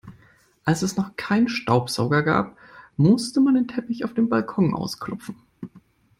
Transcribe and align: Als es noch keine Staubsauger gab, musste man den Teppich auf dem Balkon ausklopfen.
Als 0.65 0.81
es 0.81 0.97
noch 0.97 1.15
keine 1.15 1.47
Staubsauger 1.47 2.23
gab, 2.23 2.57
musste 2.97 3.39
man 3.39 3.53
den 3.53 3.67
Teppich 3.67 4.03
auf 4.03 4.15
dem 4.15 4.29
Balkon 4.29 4.73
ausklopfen. 4.73 5.35